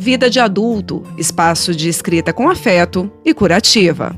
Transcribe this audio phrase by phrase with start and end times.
[0.00, 4.16] Vida de Adulto, espaço de escrita com afeto e curativa.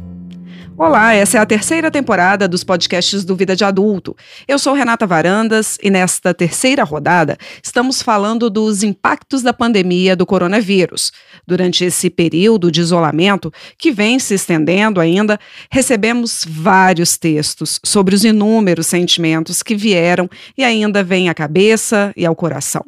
[0.77, 4.15] Olá, essa é a terceira temporada dos podcasts do Vida de Adulto.
[4.47, 10.27] Eu sou Renata Varandas e nesta terceira rodada estamos falando dos impactos da pandemia do
[10.27, 11.13] coronavírus.
[11.47, 15.41] Durante esse período de isolamento, que vem se estendendo ainda,
[15.73, 20.29] recebemos vários textos sobre os inúmeros sentimentos que vieram
[20.59, 22.85] e ainda vêm à cabeça e ao coração.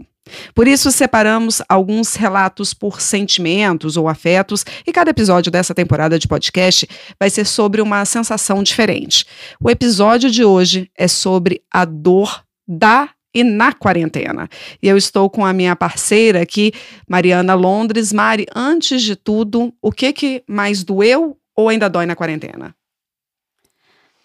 [0.55, 6.29] Por isso, separamos alguns relatos por sentimentos ou afetos, e cada episódio dessa temporada de
[6.29, 9.25] podcast vai ser sobre uma sensação diferente.
[9.61, 14.49] O episódio de hoje é sobre a dor da e na quarentena.
[14.83, 16.73] E eu estou com a minha parceira aqui,
[17.09, 18.13] Mariana Londres.
[18.13, 22.75] Mari, antes de tudo, o que, que mais doeu ou ainda dói na quarentena?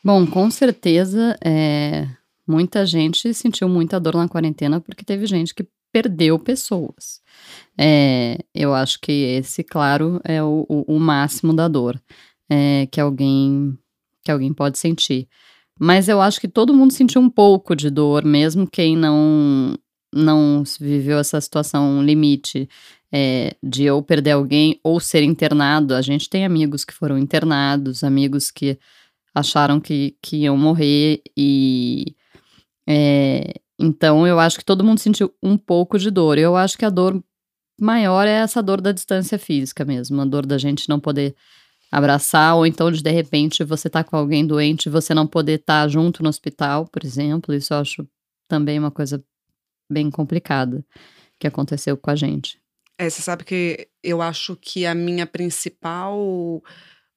[0.03, 2.07] Bom, com certeza, é,
[2.47, 5.67] muita gente sentiu muita dor na quarentena porque teve gente que
[5.97, 7.21] perdeu pessoas.
[7.77, 11.99] É, eu acho que esse, claro, é o, o, máximo da dor
[12.49, 13.77] é, que alguém
[14.23, 15.27] que alguém pode sentir.
[15.79, 19.75] Mas eu acho que todo mundo sentiu um pouco de dor, mesmo quem não
[20.13, 22.69] não viveu essa situação limite
[23.11, 25.95] é, de ou perder alguém ou ser internado.
[25.95, 28.77] A gente tem amigos que foram internados, amigos que
[29.33, 32.15] acharam que, que iam morrer e
[32.87, 36.37] é, então, eu acho que todo mundo sentiu um pouco de dor.
[36.37, 37.23] Eu acho que a dor
[37.79, 41.35] maior é essa dor da distância física mesmo, a dor da gente não poder
[41.91, 45.59] abraçar, ou então de de repente você tá com alguém doente e você não poder
[45.59, 47.53] estar tá junto no hospital, por exemplo.
[47.53, 48.07] Isso eu acho
[48.47, 49.23] também uma coisa
[49.89, 50.83] bem complicada
[51.39, 52.59] que aconteceu com a gente.
[52.97, 56.63] É, você sabe que eu acho que a minha principal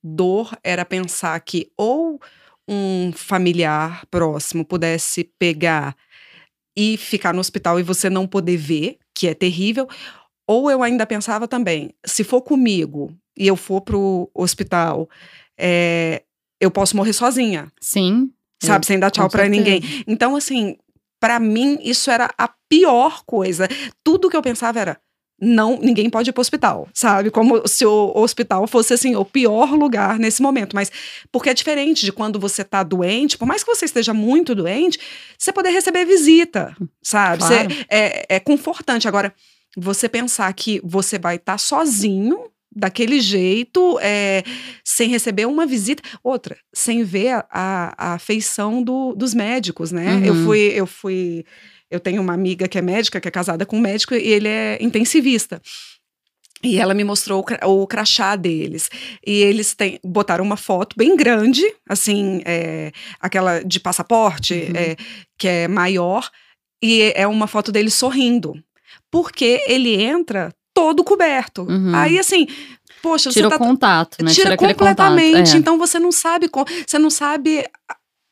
[0.02, 2.20] dor era pensar que ou
[2.68, 5.96] um familiar próximo pudesse pegar
[6.80, 9.86] e ficar no hospital e você não poder ver, que é terrível.
[10.48, 15.06] Ou eu ainda pensava também, se for comigo e eu for pro hospital,
[15.58, 16.22] é,
[16.58, 17.70] eu posso morrer sozinha.
[17.78, 18.32] Sim.
[18.62, 19.82] Sabe, eu, sem dar tchau para ninguém.
[20.06, 20.78] Então, assim,
[21.20, 23.68] para mim, isso era a pior coisa.
[24.02, 25.00] Tudo que eu pensava era,
[25.40, 27.30] não, ninguém pode ir para o hospital, sabe?
[27.30, 30.92] Como se o hospital fosse assim o pior lugar nesse momento, mas
[31.32, 34.98] porque é diferente de quando você está doente, por mais que você esteja muito doente,
[35.38, 37.38] você poder receber visita, sabe?
[37.38, 37.70] Claro.
[37.70, 39.08] Você, é, é confortante.
[39.08, 39.34] Agora,
[39.76, 44.44] você pensar que você vai estar tá sozinho daquele jeito, é,
[44.84, 46.02] sem receber uma visita.
[46.22, 50.14] Outra, sem ver a, a, afeição do, dos médicos, né?
[50.14, 50.24] Uhum.
[50.24, 51.44] Eu fui, eu fui
[51.90, 54.48] eu tenho uma amiga que é médica, que é casada com um médico, e ele
[54.48, 55.60] é intensivista.
[56.62, 58.90] E ela me mostrou o, crachá deles.
[59.26, 64.76] E eles têm, botaram uma foto bem grande, assim, é, aquela de passaporte, uhum.
[64.76, 64.96] é,
[65.38, 66.30] que é maior,
[66.82, 68.54] e é uma foto dele sorrindo.
[69.10, 71.62] Porque ele entra todo coberto.
[71.62, 71.94] Uhum.
[71.94, 72.46] Aí, assim,
[73.02, 74.30] poxa, tira você o tá, contato, né?
[74.30, 75.36] Tira, tira completamente.
[75.36, 75.54] Contato.
[75.54, 75.58] É.
[75.58, 76.50] Então você não sabe,
[76.86, 77.64] você não sabe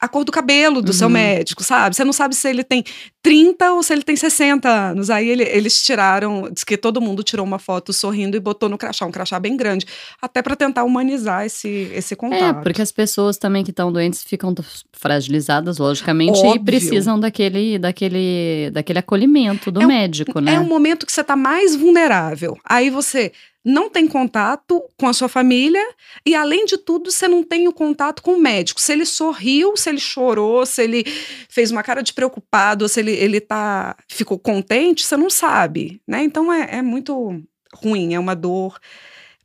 [0.00, 0.92] a cor do cabelo do uhum.
[0.92, 1.97] seu médico, sabe?
[1.97, 2.84] Você não sabe se ele tem
[3.22, 5.10] 30 ou se ele tem 60 anos.
[5.10, 8.78] Aí ele, eles tiraram, diz que todo mundo tirou uma foto sorrindo e botou no
[8.78, 9.86] crachá, um crachá bem grande,
[10.22, 12.60] até para tentar humanizar esse, esse contato.
[12.60, 14.54] É, porque as pessoas também que estão doentes ficam
[14.92, 16.54] fragilizadas, logicamente, Óbvio.
[16.54, 20.54] e precisam daquele, daquele, daquele acolhimento do é médico, né?
[20.54, 22.56] É um momento que você está mais vulnerável.
[22.65, 23.32] Aí você
[23.65, 25.83] não tem contato com a sua família
[26.25, 28.81] e, além de tudo, você não tem o contato com o médico.
[28.81, 31.05] Se ele sorriu, se ele chorou, se ele
[31.49, 36.23] fez uma cara de preocupado, se ele, ele tá, ficou contente, você não sabe, né?
[36.23, 37.43] Então é, é muito
[37.75, 38.79] ruim, é uma dor.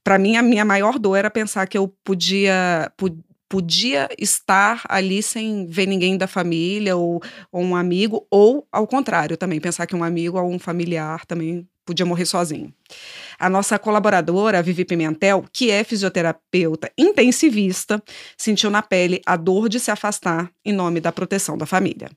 [0.03, 2.91] Para mim, a minha maior dor era pensar que eu podia,
[3.50, 9.38] podia estar ali sem ver ninguém da família ou, ou um amigo, ou ao contrário
[9.38, 12.73] também, pensar que um amigo ou um familiar também podia morrer sozinho.
[13.39, 18.01] A nossa colaboradora, Vivi Pimentel, que é fisioterapeuta intensivista,
[18.38, 22.09] sentiu na pele a dor de se afastar em nome da proteção da família.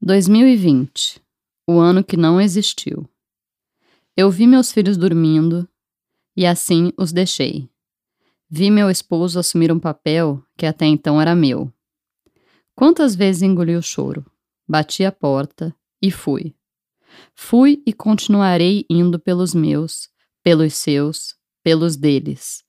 [0.00, 1.20] 2020,
[1.66, 3.08] o ano que não existiu.
[4.16, 5.68] Eu vi meus filhos dormindo
[6.36, 7.68] e assim os deixei.
[8.48, 11.72] Vi meu esposo assumir um papel que até então era meu.
[12.74, 14.24] Quantas vezes engoli o choro,
[14.68, 16.54] bati a porta e fui.
[17.34, 20.08] Fui e continuarei indo pelos meus,
[20.42, 22.62] pelos seus, pelos deles.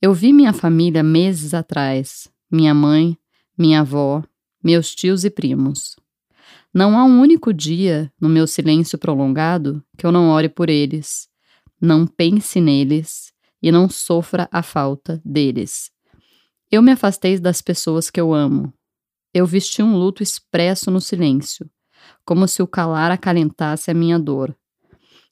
[0.00, 3.16] Eu vi minha família meses atrás, minha mãe,
[3.56, 4.22] minha avó,
[4.62, 5.96] meus tios e primos.
[6.72, 11.28] Não há um único dia, no meu silêncio prolongado, que eu não ore por eles,
[11.80, 13.32] não pense neles
[13.62, 15.90] e não sofra a falta deles.
[16.70, 18.72] Eu me afastei das pessoas que eu amo.
[19.32, 21.68] Eu vesti um luto expresso no silêncio,
[22.24, 24.56] como se o calar acalentasse a minha dor.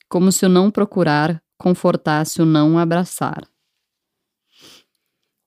[0.09, 3.43] como se o não procurar confortasse o não abraçar.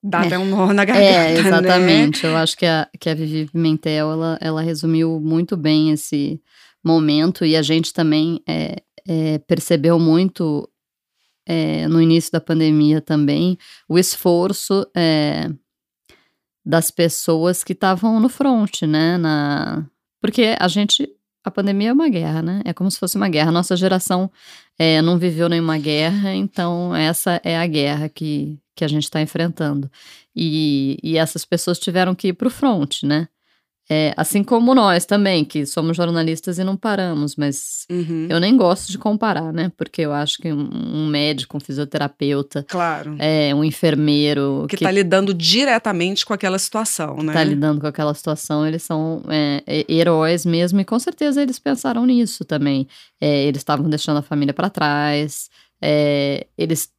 [0.03, 0.27] Dá é.
[0.27, 2.25] até um nó na garganta, É, exatamente.
[2.25, 2.31] Né?
[2.31, 6.41] Eu acho que a, que a Vivi Pimentel, ela, ela resumiu muito bem esse
[6.83, 8.77] momento e a gente também é,
[9.07, 10.69] é, percebeu muito
[11.45, 13.57] é, no início da pandemia também
[13.89, 15.49] o esforço é,
[16.65, 19.17] das pessoas que estavam no front, né?
[19.17, 19.85] Na...
[20.21, 21.09] Porque a gente.
[21.49, 22.61] A pandemia é uma guerra, né?
[22.63, 23.51] É como se fosse uma guerra.
[23.51, 24.31] Nossa geração
[24.77, 29.19] é, não viveu nenhuma guerra, então essa é a guerra que, que a gente está
[29.19, 29.91] enfrentando.
[30.35, 33.27] E, e essas pessoas tiveram que ir para o front, né?
[33.91, 38.27] É, assim como nós também, que somos jornalistas e não paramos, mas Uhum.
[38.29, 39.71] eu nem gosto de comparar, né?
[39.75, 43.15] Porque eu acho que um, médico, um fisioterapeuta, Claro.
[43.17, 47.33] é, um enfermeiro Que tá lidando diretamente com aquela situação, né?
[47.33, 51.57] tá lidando com aquela situação, eles são é, é, heróis mesmo, e com certeza eles
[51.57, 52.87] pensaram nisso também.
[53.19, 55.49] É, eles estavam deixando a família para trás,
[55.81, 56.89] é, eles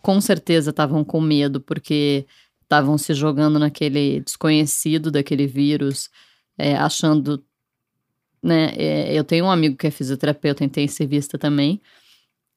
[0.00, 2.26] com certeza estavam com medo, porque
[2.64, 6.10] estavam se jogando naquele desconhecido daquele vírus,
[6.58, 7.44] é, achando.
[8.42, 11.80] Né, é, eu tenho um amigo que é fisioterapeuta intensivista também.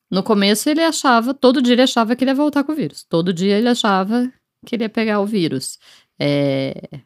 [0.09, 3.03] No começo ele achava, todo dia ele achava que ele ia voltar com o vírus.
[3.03, 4.31] Todo dia ele achava
[4.65, 5.79] que ele ia pegar o vírus.
[6.19, 7.01] É,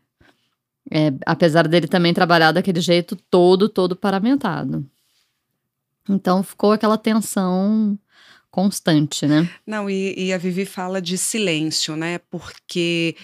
[0.89, 4.85] é, apesar dele também trabalhar daquele jeito todo, todo paramentado.
[6.09, 7.97] Então ficou aquela tensão
[8.51, 9.49] constante, né?
[9.65, 12.19] Não, e, e a Vivi fala de silêncio, né?
[12.29, 13.15] Porque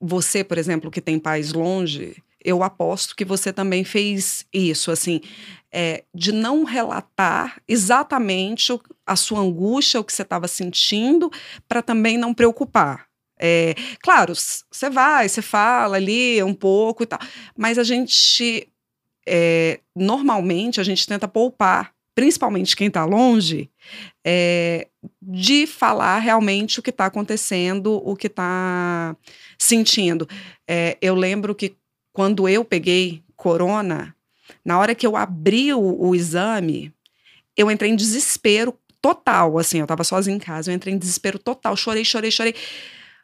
[0.00, 5.20] você, por exemplo, que tem pais longe, eu aposto que você também fez isso, assim,
[5.72, 8.72] é, de não relatar exatamente
[9.06, 11.30] a sua angústia, o que você estava sentindo,
[11.68, 13.06] para também não preocupar.
[13.40, 17.18] É, claro, você vai, você fala ali um pouco e tal,
[17.56, 18.68] mas a gente,
[19.26, 23.70] é, normalmente, a gente tenta poupar, principalmente quem está longe,
[24.26, 24.88] é,
[25.22, 29.16] de falar realmente o que está acontecendo, o que está
[29.56, 30.28] sentindo.
[30.66, 31.76] É, eu lembro que
[32.12, 34.16] quando eu peguei corona,
[34.64, 36.92] na hora que eu abri o, o exame,
[37.56, 41.38] eu entrei em desespero total, assim, eu estava sozinha em casa, eu entrei em desespero
[41.38, 42.52] total, chorei, chorei, chorei.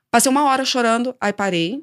[0.09, 1.83] Passei uma hora chorando, aí parei,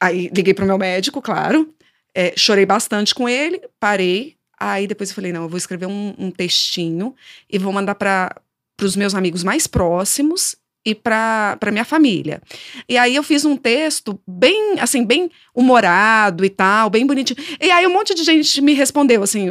[0.00, 1.72] aí liguei pro meu médico, claro,
[2.12, 6.14] é, chorei bastante com ele, parei, aí depois eu falei, não, eu vou escrever um,
[6.18, 7.14] um textinho
[7.50, 8.36] e vou mandar para
[8.80, 10.54] os meus amigos mais próximos
[10.84, 12.40] e para minha família.
[12.88, 17.38] E aí eu fiz um texto bem, assim, bem humorado e tal, bem bonitinho.
[17.60, 19.48] E aí um monte de gente me respondeu, assim,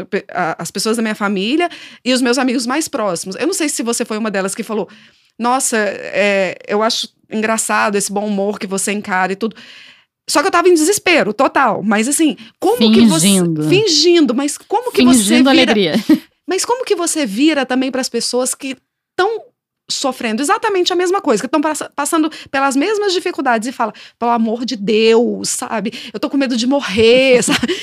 [0.57, 1.69] as pessoas da minha família
[2.03, 3.35] e os meus amigos mais próximos.
[3.35, 4.89] Eu não sei se você foi uma delas que falou,
[5.37, 9.55] nossa, é, eu acho engraçado esse bom humor que você encara e tudo.
[10.29, 11.81] Só que eu tava em desespero total.
[11.83, 12.99] Mas assim, como Fingindo.
[12.99, 13.69] que você.
[13.69, 15.63] Fingindo, mas como que você Fingindo vira.
[15.63, 15.93] alegria.
[16.47, 18.75] Mas como que você vira também para as pessoas que
[19.11, 19.43] estão
[19.87, 21.61] sofrendo exatamente a mesma coisa, que estão
[21.95, 25.91] passando pelas mesmas dificuldades e fala, pelo amor de Deus, sabe?
[26.11, 27.75] Eu tô com medo de morrer, sabe?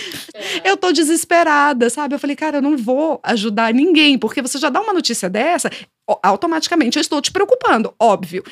[0.64, 2.16] Eu tô desesperada, sabe?
[2.16, 5.70] Eu falei, cara, eu não vou ajudar ninguém, porque você já dá uma notícia dessa,
[6.22, 8.42] automaticamente eu estou te preocupando, óbvio.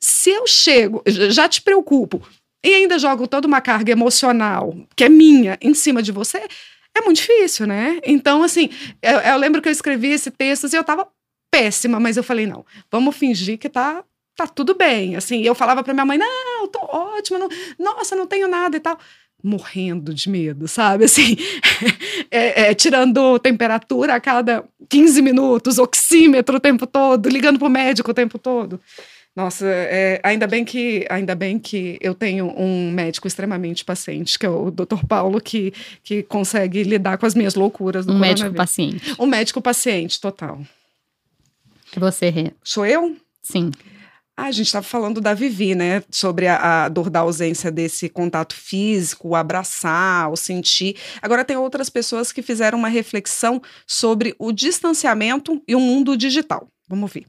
[0.00, 2.22] Se eu chego, já te preocupo,
[2.64, 6.48] e ainda jogo toda uma carga emocional, que é minha, em cima de você,
[6.96, 8.00] é muito difícil, né?
[8.04, 8.70] Então, assim,
[9.02, 11.06] eu, eu lembro que eu escrevi esse texto e eu tava
[11.50, 14.02] péssima, mas eu falei, não, vamos fingir que tá,
[14.34, 15.14] tá tudo bem.
[15.14, 18.80] Assim, eu falava pra minha mãe, não, tô ótima, não, nossa, não tenho nada e
[18.80, 18.98] tal.
[19.42, 21.04] Morrendo de medo, sabe?
[21.06, 21.36] Assim,
[22.30, 28.12] é, é, tirando temperatura a cada 15 minutos, oxímetro o tempo todo, ligando pro médico
[28.12, 28.80] o tempo todo.
[29.34, 34.46] Nossa, é, ainda bem que ainda bem que eu tenho um médico extremamente paciente, que
[34.46, 35.04] é o Dr.
[35.08, 35.72] Paulo, que,
[36.04, 39.14] que consegue lidar com as minhas loucuras Um médico paciente.
[39.18, 40.60] Um médico paciente, total.
[41.96, 42.52] Você, Rê?
[42.62, 43.16] Sou eu?
[43.42, 43.72] Sim.
[44.36, 46.02] Ah, a gente estava falando da Vivi, né?
[46.10, 50.96] Sobre a, a dor da ausência desse contato físico, o abraçar, o sentir.
[51.22, 56.68] Agora, tem outras pessoas que fizeram uma reflexão sobre o distanciamento e o mundo digital.
[56.88, 57.26] Vamos ver.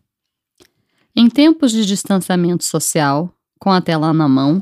[1.17, 4.61] Em tempos de distanciamento social, com a tela na mão,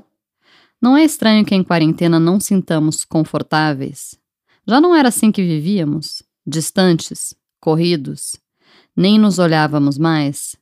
[0.79, 4.19] não é estranho que em quarentena não sintamos confortáveis?
[4.67, 6.21] Já não era assim que vivíamos?
[6.45, 8.35] Distantes, corridos,
[8.95, 10.55] nem nos olhávamos mais?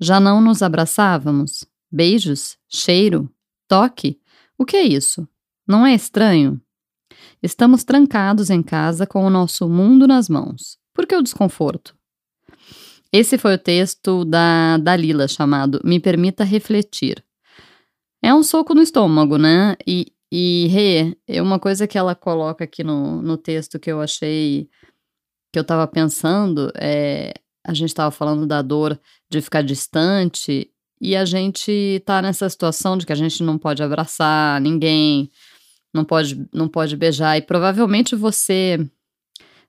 [0.00, 1.62] Já não nos abraçávamos?
[1.92, 2.56] Beijos?
[2.66, 3.30] Cheiro?
[3.68, 4.18] Toque?
[4.56, 5.28] O que é isso?
[5.66, 6.58] Não é estranho?
[7.42, 10.78] Estamos trancados em casa com o nosso mundo nas mãos.
[10.94, 11.97] Por que o desconforto?
[13.12, 17.24] Esse foi o texto da Dalila chamado Me Permita Refletir.
[18.22, 19.76] É um soco no estômago, né?
[19.86, 24.00] E, e Rê, é uma coisa que ela coloca aqui no, no texto que eu
[24.00, 24.68] achei
[25.52, 27.32] que eu tava pensando é
[27.68, 28.98] a gente estava falando da dor
[29.30, 33.82] de ficar distante e a gente tá nessa situação de que a gente não pode
[33.82, 35.30] abraçar ninguém,
[35.92, 38.78] não pode, não pode beijar, e provavelmente você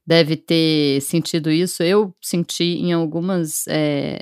[0.10, 1.84] deve ter sentido isso.
[1.84, 4.20] Eu senti em algumas é,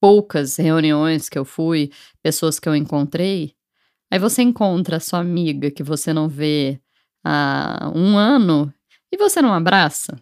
[0.00, 1.90] poucas reuniões que eu fui,
[2.22, 3.54] pessoas que eu encontrei.
[4.10, 6.80] Aí você encontra a sua amiga que você não vê
[7.22, 8.72] há um ano
[9.12, 10.18] e você não abraça.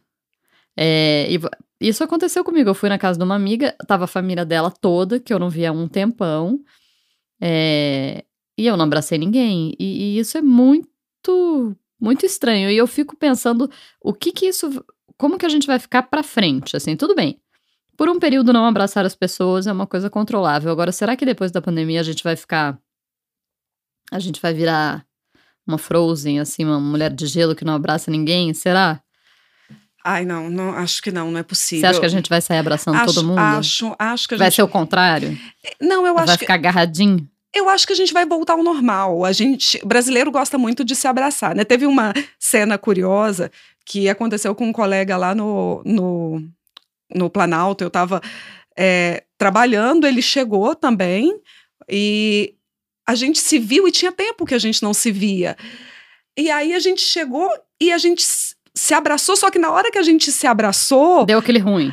[0.76, 1.38] É, e
[1.80, 2.70] isso aconteceu comigo.
[2.70, 5.48] Eu fui na casa de uma amiga, tava a família dela toda, que eu não
[5.48, 6.58] via há um tempão.
[7.40, 8.24] É,
[8.58, 9.76] e eu não abracei ninguém.
[9.78, 12.68] E, e, isso é muito, muito estranho.
[12.68, 14.84] E eu fico pensando o que que isso.
[15.16, 16.76] Como que a gente vai ficar pra frente?
[16.76, 17.40] Assim, tudo bem.
[17.96, 20.70] Por um período não abraçar as pessoas é uma coisa controlável.
[20.70, 22.78] Agora, será que depois da pandemia a gente vai ficar.
[24.10, 25.06] A gente vai virar
[25.66, 28.52] uma Frozen, assim, uma mulher de gelo que não abraça ninguém?
[28.52, 29.00] Será?
[30.04, 31.80] Ai, não, não, acho que não, não é possível.
[31.80, 33.38] Você acha que a gente vai sair abraçando acho, todo mundo?
[33.38, 34.56] Acho, acho que a vai gente...
[34.56, 35.38] ser o contrário?
[35.80, 36.40] Não, eu acho vai que...
[36.40, 37.26] ficar agarradinho?
[37.54, 39.24] Eu acho que a gente vai voltar ao normal.
[39.24, 41.64] A gente, o brasileiro gosta muito de se abraçar, né?
[41.64, 43.50] Teve uma cena curiosa
[43.86, 46.42] que aconteceu com um colega lá no, no,
[47.14, 47.84] no Planalto.
[47.84, 48.20] Eu estava
[48.76, 51.40] é, trabalhando, ele chegou também
[51.88, 52.54] e
[53.06, 55.56] a gente se viu e tinha tempo que a gente não se via.
[56.36, 57.48] E aí a gente chegou
[57.80, 58.24] e a gente
[58.74, 61.24] se abraçou, só que na hora que a gente se abraçou.
[61.24, 61.92] Deu aquele ruim.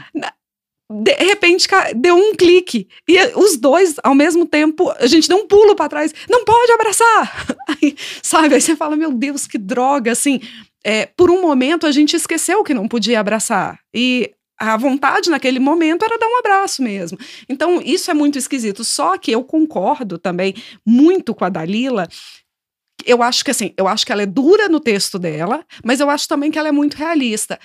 [0.92, 2.88] De repente deu um clique.
[3.08, 6.14] E os dois, ao mesmo tempo, a gente deu um pulo para trás.
[6.30, 7.48] Não pode abraçar!
[7.68, 8.56] Aí, sabe?
[8.56, 10.42] Aí você fala, meu Deus, que droga, assim.
[10.84, 13.80] É, por um momento a gente esqueceu que não podia abraçar.
[13.94, 17.18] E a vontade naquele momento era dar um abraço mesmo.
[17.50, 18.84] Então, isso é muito esquisito.
[18.84, 20.54] Só que eu concordo também
[20.86, 22.08] muito com a Dalila
[23.06, 26.10] eu acho que assim, eu acho que ela é dura no texto dela, mas eu
[26.10, 27.60] acho também que ela é muito realista.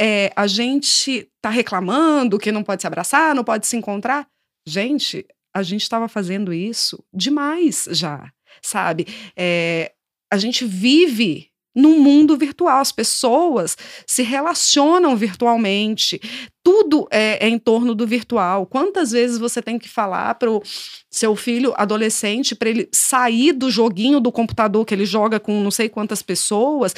[0.00, 4.26] É, a gente tá reclamando que não pode se abraçar, não pode se encontrar.
[4.66, 8.30] Gente, a gente estava fazendo isso demais já,
[8.62, 9.06] sabe?
[9.36, 9.92] É,
[10.30, 12.80] a gente vive num mundo virtual.
[12.80, 13.76] As pessoas
[14.06, 16.20] se relacionam virtualmente.
[16.62, 18.66] Tudo é, é em torno do virtual.
[18.66, 20.62] Quantas vezes você tem que falar para o
[21.10, 25.70] seu filho adolescente para ele sair do joguinho do computador que ele joga com não
[25.70, 26.94] sei quantas pessoas?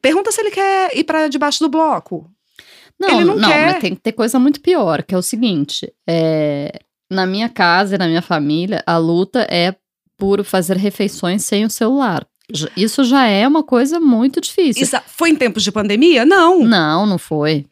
[0.00, 2.30] Pergunta se ele quer ir para debaixo do bloco.
[2.98, 3.72] Não, ele não, não quer.
[3.72, 6.80] mas tem que ter coisa muito pior, que é o seguinte: é,
[7.10, 9.74] na minha casa e na minha família, a luta é
[10.16, 12.26] por fazer refeições sem o celular.
[12.76, 14.82] Isso já é uma coisa muito difícil.
[14.82, 16.24] Isso foi em tempos de pandemia?
[16.24, 16.62] Não.
[16.64, 17.66] Não, não foi.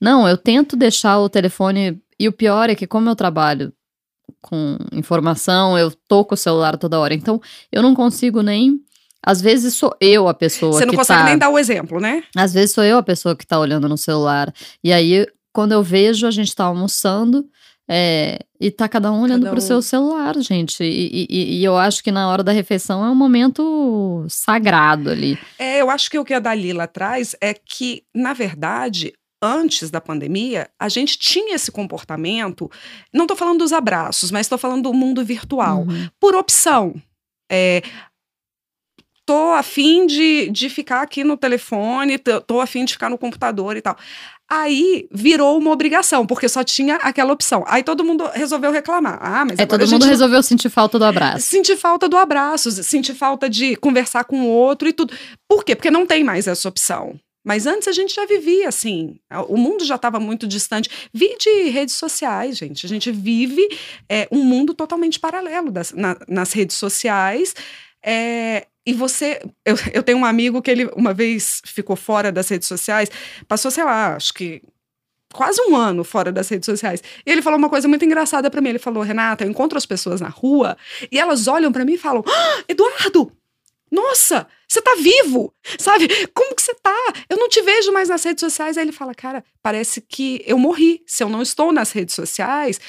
[0.00, 2.00] Não, eu tento deixar o telefone.
[2.18, 3.72] E o pior é que, como eu trabalho
[4.40, 7.14] com informação, eu tô com o celular toda hora.
[7.14, 8.80] Então, eu não consigo nem.
[9.24, 11.26] Às vezes sou eu a pessoa Você não que consegue tá...
[11.26, 12.24] nem dar o exemplo, né?
[12.36, 14.52] Às vezes sou eu a pessoa que tá olhando no celular.
[14.82, 17.46] E aí, quando eu vejo, a gente tá almoçando.
[17.88, 19.54] É, e tá cada um olhando cada um.
[19.54, 20.82] pro seu celular, gente.
[20.82, 25.38] E, e, e, eu acho que na hora da refeição é um momento sagrado ali.
[25.58, 29.12] É, eu acho que o que a Dalila traz é que, na verdade,
[29.42, 32.70] antes da pandemia, a gente tinha esse comportamento.
[33.12, 35.80] Não estou falando dos abraços, mas estou falando do mundo virtual.
[35.80, 36.08] Uhum.
[36.20, 36.94] Por opção.
[37.50, 37.82] É,
[39.26, 43.76] tô afim de, de ficar aqui no telefone, tô, tô afim de ficar no computador
[43.76, 43.96] e tal.
[44.50, 47.64] Aí virou uma obrigação, porque só tinha aquela opção.
[47.66, 49.18] Aí todo mundo resolveu reclamar.
[49.22, 51.46] Ah, mas é, todo mundo resolveu sentir falta do abraço.
[51.46, 55.14] Sentir falta do abraço, sentir falta de conversar com o outro e tudo.
[55.48, 55.74] Por quê?
[55.74, 57.18] Porque não tem mais essa opção.
[57.44, 59.16] Mas antes a gente já vivia assim,
[59.48, 60.88] o mundo já estava muito distante.
[61.12, 62.86] Vi de redes sociais, gente.
[62.86, 63.66] A gente vive
[64.08, 67.54] é, um mundo totalmente paralelo das, na, nas redes sociais.
[68.04, 69.40] É, e você.
[69.64, 73.10] Eu, eu tenho um amigo que ele uma vez ficou fora das redes sociais,
[73.48, 74.62] passou, sei lá, acho que
[75.32, 77.02] quase um ano fora das redes sociais.
[77.24, 78.68] E ele falou uma coisa muito engraçada para mim.
[78.70, 80.76] Ele falou: Renata, eu encontro as pessoas na rua
[81.10, 83.32] e elas olham para mim e falam: ah, Eduardo,
[83.90, 86.08] nossa, você tá vivo, sabe?
[86.28, 87.12] Como que você tá?
[87.28, 88.78] Eu não te vejo mais nas redes sociais.
[88.78, 91.02] Aí ele fala: Cara, parece que eu morri.
[91.06, 92.80] Se eu não estou nas redes sociais,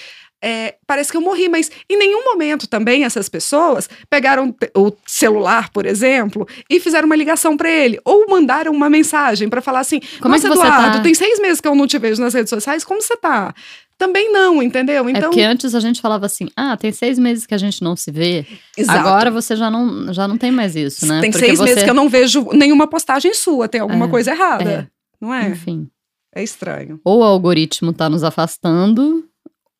[0.43, 5.69] é, parece que eu morri, mas em nenhum momento também essas pessoas pegaram o celular,
[5.69, 10.01] por exemplo, e fizeram uma ligação para ele, ou mandaram uma mensagem para falar assim:
[10.21, 11.03] como é que você Eduardo, tá?
[11.03, 13.55] tem seis meses que eu não te vejo nas redes sociais, como você tá?
[13.97, 15.07] Também não, entendeu?
[15.07, 15.21] É então...
[15.21, 17.95] É porque antes a gente falava assim, ah, tem seis meses que a gente não
[17.95, 18.45] se vê.
[18.75, 18.99] Exato.
[18.99, 21.21] Agora você já não, já não tem mais isso, né?
[21.21, 21.69] Tem porque seis você...
[21.69, 24.87] meses que eu não vejo nenhuma postagem sua, tem alguma é, coisa errada, é.
[25.21, 25.47] não é?
[25.47, 25.87] Enfim.
[26.35, 26.99] É estranho.
[27.05, 29.23] Ou o algoritmo tá nos afastando,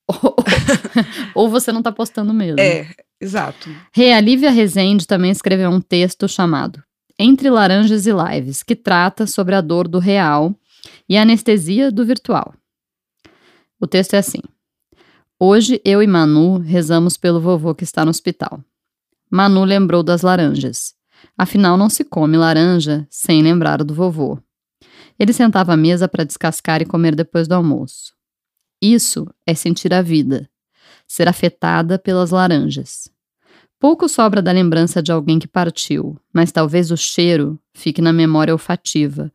[1.34, 2.60] ou, você não tá postando mesmo.
[2.60, 2.88] É,
[3.20, 3.70] exato.
[3.92, 6.84] Realívia Rezende também escreveu um texto chamado
[7.18, 10.54] Entre Laranjas e Lives, que trata sobre a dor do real
[11.08, 12.54] e a anestesia do virtual.
[13.80, 14.42] O texto é assim:
[15.40, 18.64] Hoje eu e Manu rezamos pelo vovô que está no hospital.
[19.30, 20.94] Manu lembrou das laranjas.
[21.38, 24.38] Afinal, não se come laranja sem lembrar do vovô.
[25.18, 28.13] Ele sentava à mesa para descascar e comer depois do almoço.
[28.84, 30.50] Isso é sentir a vida,
[31.08, 33.10] ser afetada pelas laranjas.
[33.80, 38.54] Pouco sobra da lembrança de alguém que partiu, mas talvez o cheiro fique na memória
[38.54, 39.32] olfativa.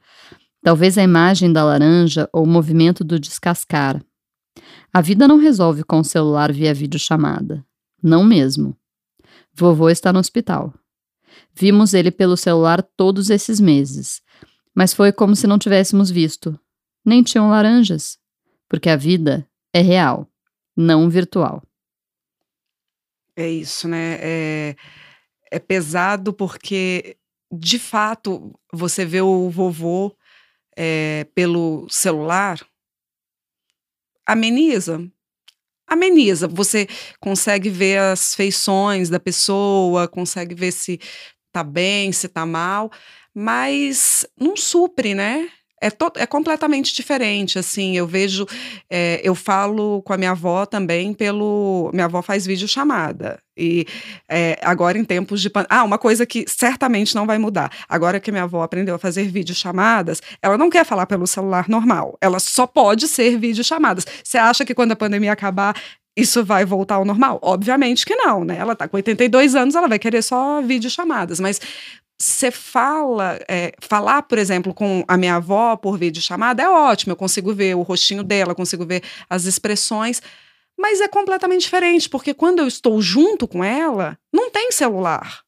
[0.63, 4.05] Talvez a imagem da laranja ou o movimento do descascar.
[4.93, 7.65] A vida não resolve com o celular via videochamada.
[8.03, 8.77] Não mesmo.
[9.55, 10.75] Vovô está no hospital.
[11.55, 14.21] Vimos ele pelo celular todos esses meses,
[14.75, 16.61] mas foi como se não tivéssemos visto.
[17.03, 18.19] Nem tinham laranjas,
[18.69, 20.29] porque a vida é real,
[20.77, 21.63] não virtual.
[23.37, 24.19] É isso, né?
[24.21, 24.77] É,
[25.51, 27.17] é pesado porque,
[27.53, 30.17] de fato, você vê o vovô
[30.77, 32.61] é, pelo celular,
[34.27, 35.11] ameniza.
[35.87, 36.47] Ameniza.
[36.49, 36.87] Você
[37.19, 41.01] consegue ver as feições da pessoa, consegue ver se
[41.51, 42.91] tá bem, se tá mal,
[43.35, 45.51] mas não supre, né?
[45.83, 48.47] É, é completamente diferente, assim, eu vejo,
[48.91, 53.87] é, eu falo com a minha avó também pelo, minha avó faz vídeo chamada, e
[54.29, 58.31] é, agora em tempos de, ah, uma coisa que certamente não vai mudar, agora que
[58.31, 62.39] minha avó aprendeu a fazer vídeo chamadas, ela não quer falar pelo celular normal, ela
[62.39, 65.75] só pode ser vídeo chamadas, você acha que quando a pandemia acabar,
[66.19, 67.39] isso vai voltar ao normal?
[67.41, 68.57] Obviamente que não, né?
[68.59, 71.61] Ela tá com 82 anos, ela vai querer só vídeo chamadas, mas
[72.21, 77.13] você fala, é, falar, por exemplo, com a minha avó por vídeo chamada é ótimo,
[77.13, 80.21] eu consigo ver o rostinho dela, consigo ver as expressões,
[80.77, 85.43] mas é completamente diferente, porque quando eu estou junto com ela, não tem celular.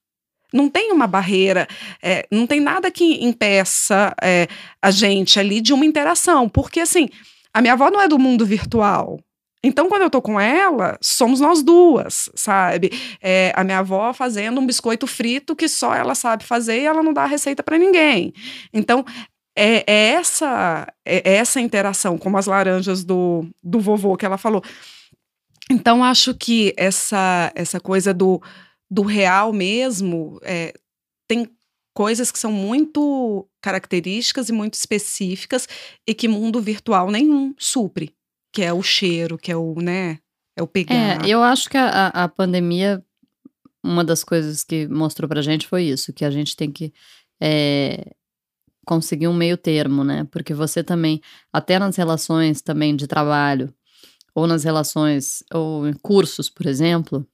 [0.53, 1.69] Não tem uma barreira,
[2.03, 4.49] é, não tem nada que impeça é,
[4.83, 7.09] a gente ali de uma interação, porque assim,
[7.55, 9.21] a minha avó não é do mundo virtual,
[9.63, 12.91] então, quando eu tô com ela, somos nós duas, sabe?
[13.21, 17.03] É, a minha avó fazendo um biscoito frito que só ela sabe fazer e ela
[17.03, 18.33] não dá a receita para ninguém.
[18.73, 19.05] Então,
[19.55, 24.39] é, é essa é, é essa interação, como as laranjas do, do vovô que ela
[24.39, 24.63] falou.
[25.71, 28.41] Então, acho que essa, essa coisa do,
[28.91, 30.73] do real mesmo é,
[31.29, 31.47] tem
[31.95, 35.69] coisas que são muito características e muito específicas
[36.07, 38.15] e que mundo virtual nenhum supre
[38.53, 40.19] que é o cheiro, que é o, né,
[40.57, 41.25] é o pegar.
[41.25, 43.03] É, eu acho que a, a pandemia,
[43.83, 46.93] uma das coisas que mostrou pra gente foi isso, que a gente tem que
[47.41, 48.15] é,
[48.85, 50.27] conseguir um meio termo, né?
[50.31, 51.21] Porque você também,
[51.53, 53.73] até nas relações também de trabalho,
[54.35, 57.27] ou nas relações, ou em cursos, por exemplo,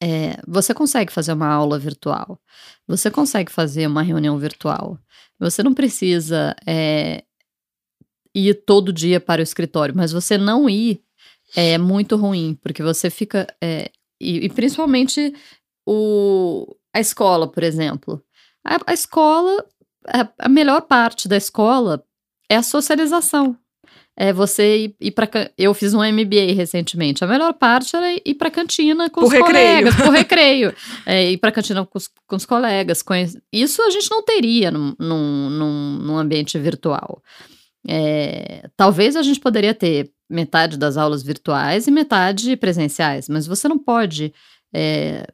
[0.00, 2.40] é, você consegue fazer uma aula virtual,
[2.86, 4.98] você consegue fazer uma reunião virtual.
[5.38, 7.24] Você não precisa é,
[8.38, 11.02] ir todo dia para o escritório, mas você não ir
[11.56, 13.46] é muito ruim, porque você fica.
[13.62, 15.32] É, e, e, principalmente
[15.86, 18.22] o, a escola, por exemplo.
[18.64, 19.64] A, a escola,
[20.06, 22.04] a, a, melhor parte da escola
[22.48, 23.56] é a socialização.
[24.20, 25.28] É você ir, ir para.
[25.56, 27.22] Eu fiz um MBA recentemente.
[27.22, 29.54] A melhor parte era ir para cantina com por os recreio.
[29.54, 30.74] colegas, por recreio.
[31.06, 33.02] É, ir para cantina com os, com os colegas.
[33.52, 37.22] Isso a gente não teria num, num, num ambiente virtual.
[37.86, 43.68] É, talvez a gente poderia ter metade das aulas virtuais e metade presenciais, mas você
[43.68, 44.32] não pode
[44.74, 45.26] é,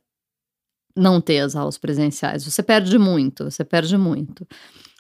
[0.96, 2.44] não ter as aulas presenciais.
[2.44, 4.46] Você perde muito, você perde muito.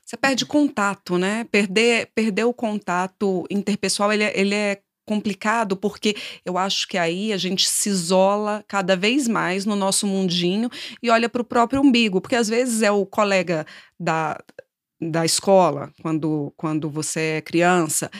[0.04, 1.44] Você perde contato, né?
[1.44, 7.32] Perder, perder o contato interpessoal, ele, é, ele é complicado porque eu acho que aí
[7.32, 10.70] a gente se isola cada vez mais no nosso mundinho
[11.02, 13.66] e olha para o próprio umbigo, porque às vezes é o colega
[14.00, 14.38] da,
[15.10, 18.10] da escola, quando, quando você é criança,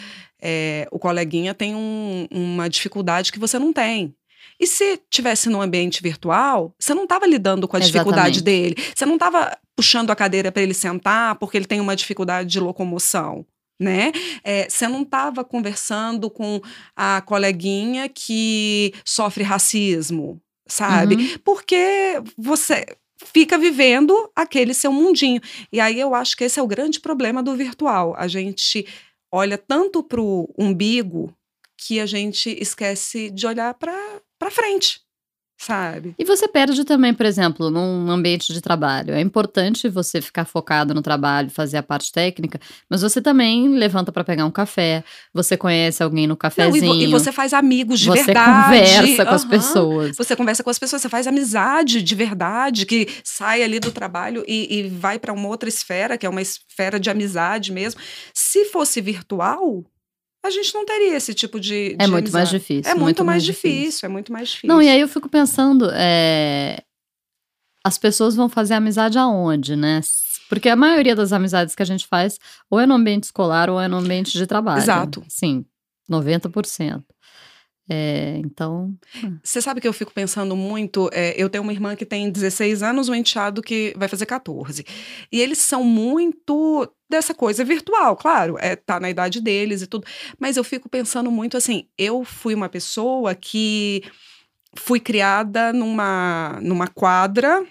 [0.41, 4.15] é, o coleguinha tem um, uma dificuldade que você não tem.
[4.61, 7.93] E se tivesse num ambiente virtual, você não estava lidando com a Exatamente.
[7.93, 8.77] dificuldade dele.
[8.95, 12.61] Você não estava puxando a cadeira para ele sentar porque ele tem uma dificuldade de
[12.61, 13.45] locomoção.
[13.81, 14.13] Né?
[14.45, 16.61] É, você não estava conversando com
[16.95, 21.17] a coleguinha que sofre racismo, sabe?
[21.17, 21.39] Uhum.
[21.43, 22.87] Porque você
[23.33, 25.41] fica vivendo aquele seu mundinho.
[25.73, 28.15] E aí eu acho que esse é o grande problema do virtual.
[28.17, 28.87] A gente
[29.33, 31.35] olha tanto para o umbigo
[31.77, 35.04] que a gente esquece de olhar para frente
[35.57, 36.15] sabe?
[36.19, 39.15] E você perde também, por exemplo, num ambiente de trabalho.
[39.15, 44.13] É importante você ficar focado no trabalho, fazer a parte técnica, mas você também levanta
[44.13, 46.87] para pegar um café, você conhece alguém no cafezinho.
[46.87, 48.77] Não, e, e, você faz amigos de você verdade.
[48.77, 49.37] Você conversa com uhum.
[49.37, 50.17] as pessoas.
[50.17, 54.45] Você conversa com as pessoas, você faz amizade de verdade, que sai ali do trabalho
[54.47, 58.01] e, e vai para uma outra esfera, que é uma esfera de amizade mesmo.
[58.33, 59.85] Se fosse virtual,
[60.45, 61.97] a gente não teria esse tipo de.
[61.97, 62.51] de É muito mais amizade.
[62.59, 62.93] difícil.
[62.93, 64.07] É muito, mais, difícil, difícil.
[64.07, 64.69] é muito mais difícil.
[64.69, 66.83] Não, e aí eu fico pensando, é,
[67.83, 70.01] as pessoas vão fazer amizade aonde, né?
[70.49, 72.39] Porque a maioria das amizades que a gente faz
[72.71, 74.83] ou é no ambiente escolar ou é no ambiente de trabalho.
[74.83, 75.25] Exato.
[75.29, 75.65] Sim,
[76.11, 77.03] 90%.
[77.89, 78.95] É, então,
[79.43, 81.11] Você sabe que eu fico pensando muito.
[81.13, 84.85] é, eu tenho uma irmã que tem 16 anos, um enteado que vai fazer 14.
[85.31, 90.07] E eles são muito dessa coisa virtual, claro, é, tá na idade deles e tudo.
[90.39, 94.03] Mas eu fico pensando muito assim: eu fui uma pessoa que
[94.77, 97.65] fui criada numa, numa quadra.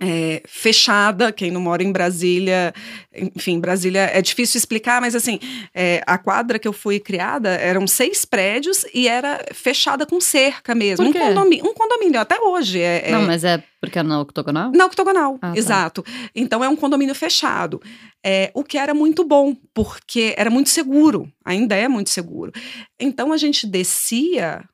[0.00, 2.72] É, fechada, quem não mora em Brasília,
[3.14, 5.40] enfim, Brasília é difícil explicar, mas assim,
[5.74, 10.74] é, a quadra que eu fui criada eram seis prédios e era fechada com cerca
[10.74, 11.06] mesmo.
[11.08, 12.80] Um condomínio, um condomínio até hoje.
[12.80, 14.70] É, é- não, mas é porque é na octogonal?
[14.72, 15.58] na octogonal, Ah, tá.
[15.58, 16.04] exato.
[16.34, 17.80] Então é um condomínio fechado.
[18.24, 22.52] É, o que era muito bom, porque era muito seguro, ainda é muito seguro.
[23.00, 24.64] Então a gente descia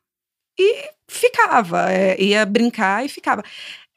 [0.59, 3.43] e ficava, é, ia brincar e ficava.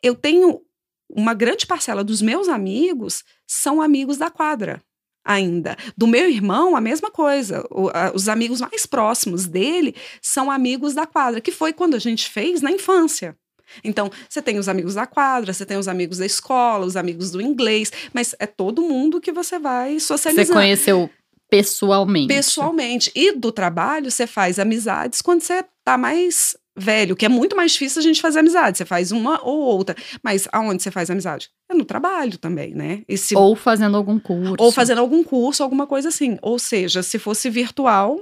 [0.03, 0.61] Eu tenho
[1.09, 4.81] uma grande parcela dos meus amigos são amigos da quadra
[5.25, 5.75] ainda.
[5.97, 7.65] Do meu irmão, a mesma coisa.
[7.69, 11.99] O- a- os amigos mais próximos dele são amigos da quadra, que foi quando a
[11.99, 13.35] gente fez na infância.
[13.83, 17.31] Então, você tem os amigos da quadra, você tem os amigos da escola, os amigos
[17.31, 20.53] do inglês, mas é todo mundo que você vai Você socializando.
[20.59, 21.09] conheceu
[21.49, 22.27] pessoalmente.
[22.27, 23.11] Pessoalmente.
[23.13, 27.71] E do trabalho, você faz amizades quando você tá mais velho, que é muito mais
[27.73, 28.77] difícil a gente fazer amizade.
[28.77, 29.95] Você faz uma ou outra.
[30.23, 31.49] Mas aonde você faz amizade?
[31.69, 33.03] É no trabalho também, né?
[33.07, 34.55] E se Ou fazendo algum curso.
[34.59, 36.37] ou fazendo algum curso, alguma coisa assim.
[36.41, 38.19] Ou seja, se fosse virtual,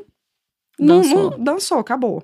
[0.79, 1.31] não, Dançou.
[1.31, 2.23] não- dançou, acabou.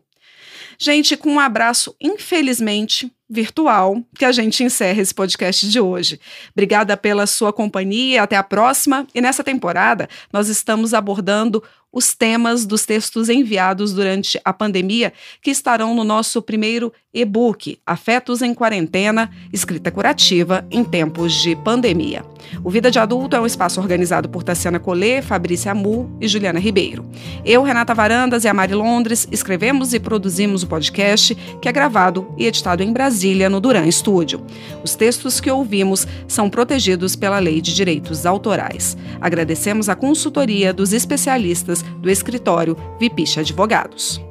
[0.79, 6.19] Gente, com um abraço, infelizmente, virtual, que a gente encerra esse podcast de hoje.
[6.51, 9.07] Obrigada pela sua companhia, até a próxima.
[9.15, 15.51] E nessa temporada, nós estamos abordando os temas dos textos enviados durante a pandemia, que
[15.51, 22.23] estarão no nosso primeiro e-book, Afetos em Quarentena, Escrita Curativa em Tempos de Pandemia.
[22.63, 26.59] O Vida de Adulto é um espaço organizado por Tassiana Collet, Fabrícia Amu e Juliana
[26.59, 27.05] Ribeiro.
[27.43, 32.33] Eu, Renata Varandas e a Mari Londres escrevemos e produzimos o podcast, que é gravado
[32.37, 34.41] e editado em Brasília, no Duran Studio.
[34.83, 38.97] Os textos que ouvimos são protegidos pela Lei de Direitos Autorais.
[39.19, 44.30] Agradecemos a consultoria dos especialistas do escritório Vipiche Advogados.